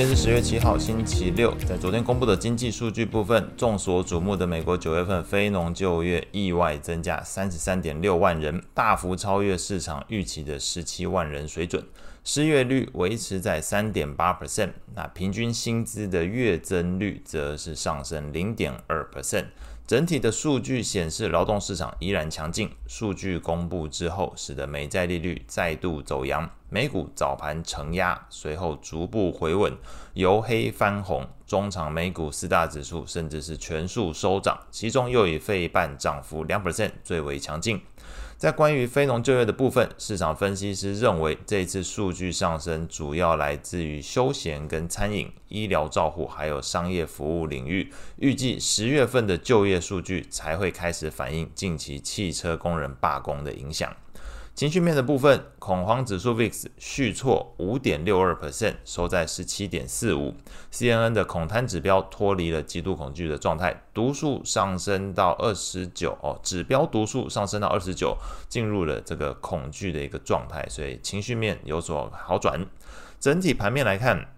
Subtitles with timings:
[0.00, 1.54] 今天是十月七号，星期六。
[1.68, 11.84] 在昨天公布的经济数据部分，众所瞩目的美国九月份非农就业意外增加三十三点六万人，大幅超越市场预期的十七万人水准。
[12.24, 19.48] 失业率维持在三点八 percent，那平均薪资的月增率则是上升零点二 percent。
[19.90, 22.70] 整体的数据显示，劳动市场依然强劲。
[22.86, 29.76] 数据公布之后，使得美债利率再度走扬，美股早盘承压，随后逐步回稳，
[30.14, 31.26] 由黑翻红。
[31.50, 37.80] 中场美股四大指数甚至是全数收涨，其中又以费半涨幅两 percent 最为强劲。
[38.36, 47.92] 在关于非农就业的部分，市场分析师认为，这次数据上升主要来自于休闲跟餐饮、医疗照护还有商业服务领域。
[48.18, 53.92] 预计十月份的就业数据才会开始反映近期汽车工人罢工的影响。
[54.60, 60.34] 情绪面的部分，恐慌指数 VIX 续挫五点六二 percent，收在十七点四五。
[60.70, 68.14] CNN 的恐贪指标脱离了极度恐惧的状态，读数上升到二十九哦，指标读数上升到二十九，
[68.50, 72.62] 进入了这个恐惧的一个状态，所以情绪面有所好转。
[73.18, 74.28] 整体盘面来看，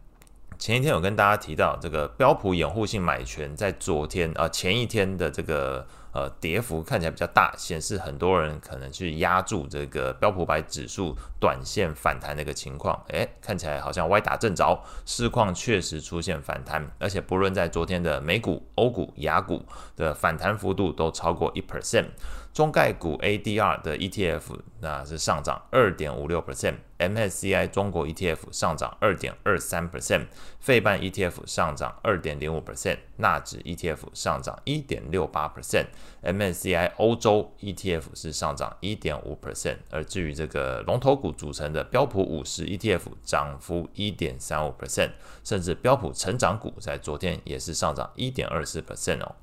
[0.57, 5.85] 前一天有跟大家提到，这个标普掩护性买权在昨天啊、呃、前一天的这个。
[6.13, 13.03] 呃，跌幅看起来比较大，显示很多人可能去压住这个标普白指数短线反弹的一个情况。
[13.09, 19.65] 诶，看起来好像歪打正着，市况确实出现反弹，而且不论在昨天的美股、欧股、亚股
[19.97, 22.07] 的反弹幅度都超过一 percent。
[22.53, 24.43] 中概股 ADR 的 ETF
[24.81, 30.27] 那是上涨二点五六 percent，MSCI 中国 ETF 上涨二点二三 percent，
[30.61, 35.87] 费半 ETF 上涨二点零五 percent，纳指 ETF 上涨一点六八 percent
[36.23, 45.11] MSCI 欧洲 ETF 是上涨一点五 percent，而至于这个龙头股组成的标普五十 ETF 涨幅一点三五 percent，
[45.43, 49.35] 甚至标普成长股在昨天也是上涨一点二四 percent 哦。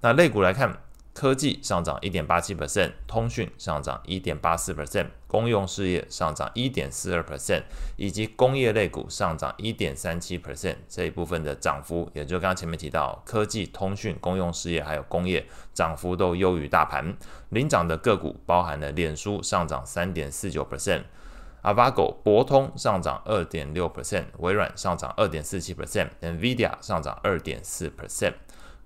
[0.00, 0.78] 那类股来看。
[1.18, 7.64] 科技上涨一点八七 percent，通讯上涨一点八四 percent，公用事业上涨一点四二 percent，
[7.96, 10.76] 以及工业类股上涨一点三七 percent。
[10.88, 17.12] 这一部分的涨幅，也就刚刚前面提到，科技、通讯、公用事业还有工业涨幅都优于大盘。
[17.48, 28.34] 领涨的个股包含了脸书上涨三点四九 percent，Avago 博通上涨二点六 percent，微软上涨二点四七 percent，NVIDIA 上涨二点四 percent。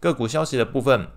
[0.01, 1.09] 个股消息的部分。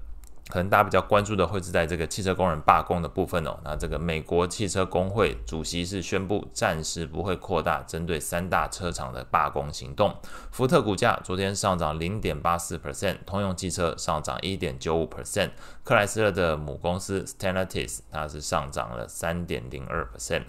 [0.47, 3.59] 可能大家比较关注的会是在这个汽车工人罢工的部分哦。
[3.63, 10.15] 那这个美国汽车工会主席是宣布暂时不会扩大针对三大车厂的罢工行动。
[10.51, 15.49] 福特股价昨天上涨零点八四 percent，通用汽车上涨一点九五 percent，
[15.83, 20.43] 克莱斯勒的母公司 Stellantis 它是上涨了三点零二 percent。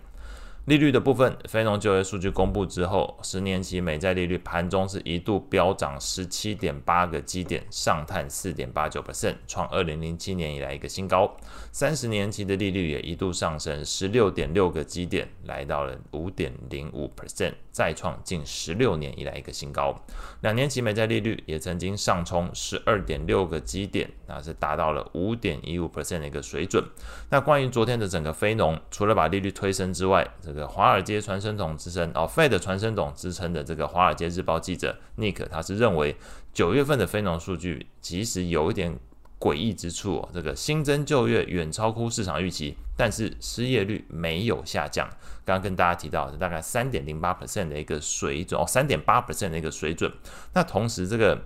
[0.67, 11.37] 利率的部分，非农就业数据公布之后，十年期美债利率盘中是一度飙涨十七点八个基点，上探四点八九 percent，创二零零七年以来一个新高。
[11.71, 19.95] 三十年期的利率也一度上升十六点六个基点，来到了五点零五 percent，再创近十六年以来一个新高。
[20.41, 26.83] 两年期美债利率也曾经上冲十二点六个基点，那是达到了五点一五 percent 的一个水准。
[27.31, 36.15] 那关于昨天的整个非农，除了把利率推升之外，这华尔街传声筒之称哦，Fed 传声筒之称的这个《华尔街日报》记者 Nick，他是认为
[36.53, 38.97] 九月份的非农数据其实有一点
[39.41, 45.09] 诡异之处哦，这个新增就业远超乎市场预期，但是失业率没有下降。
[45.45, 50.13] 刚刚跟大家提到是大概三点零八 percent 的一个水准哦，三点八 percent 的一个水准。
[50.55, 51.37] 那同时这个。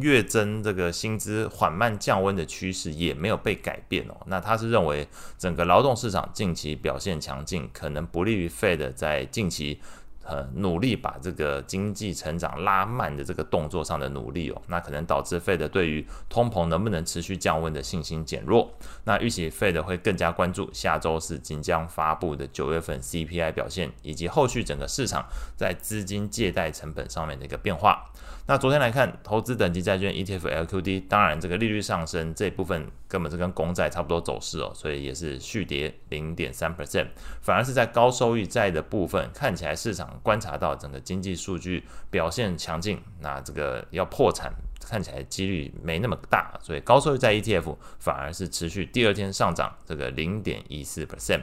[0.00, 4.16] 月增这个薪资缓慢降温的趋势也没有被改变哦。
[4.26, 9.80] 那他是认为整个劳动市场近期表现强劲，可能不利于 Fed 在近期
[10.24, 14.62] 呃努力把这个经济成长拉慢的这个动作上的努力哦。
[14.68, 18.72] 那可能导致 Fed 对于通膨能不能持续降温的信心减弱。
[19.04, 25.26] 那预期 Fed 会更加关注下周四即将发布的九月份 CPI 表现，以及后续整个市场
[25.56, 28.10] 在资金借贷成本上面的一个变化。
[28.46, 37.06] 那昨天来看，投资等级债券 ETF LQD，当然这个利率上升这部分根本是跟公债差不多走势哦，所以也是续跌零点三 percent，
[37.40, 51.42] 反而是在高收益债的部分，看起来市场观察到整个经济数据表现强劲，那这个要破产看起来几率没那么大，所以高收益债 ETF 反而是持续第二天上涨这个零点一四 percent。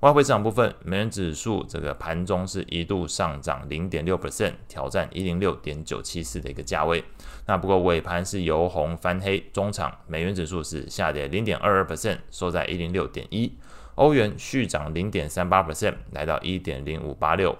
[0.00, 7.04] 外汇市场部分，美元指数这个盘中是一度上涨零点六 percent，挑战一零六点九七四的一个价位。
[7.46, 13.56] 那不过尾盘是由红翻黑，中场美元指数是下跌零点二二 percent，收在一零六点一。
[13.94, 17.56] 欧元续涨零点三八 percent，来到一点零五八六。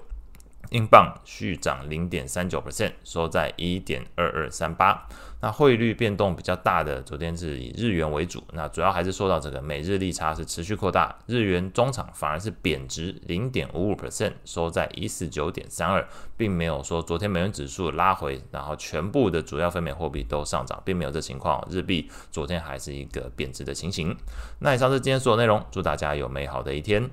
[0.73, 5.07] 英镑续涨零点三九 percent，收在一点二二三八。
[5.41, 24.17] 那汇率变动比较大的，昨天是以日元为主，那主要还是受到这个美日利差是持续扩大，日元中场反而是贬值零点五五 percent，收在一四九点三二，并没有说昨天美元指数拉回，然后全部的主要非美货币都上涨，并没有这情况，日币昨天还是一个贬值的情形。
[24.61, 27.11] 那以上是今天所有内容，祝大家有美好的一天。